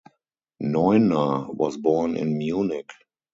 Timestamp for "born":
1.77-2.17